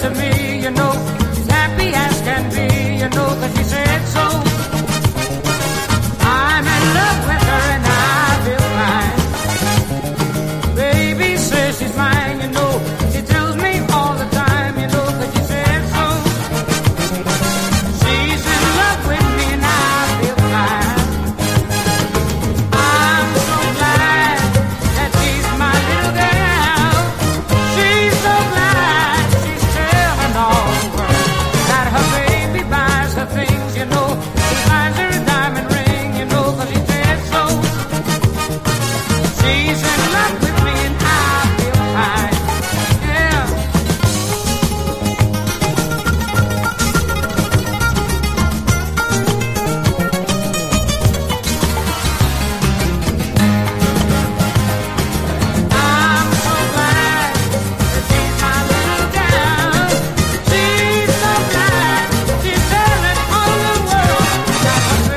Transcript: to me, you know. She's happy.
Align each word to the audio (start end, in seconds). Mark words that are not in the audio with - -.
to 0.00 0.10
me, 0.10 0.62
you 0.62 0.70
know. 0.70 0.92
She's 1.34 1.46
happy. 1.46 2.05